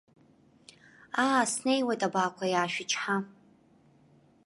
Аа, 1.25 1.41
снеиуеит, 1.51 2.01
абаақәа, 2.07 2.45
иаашәычҳа. 2.47 3.15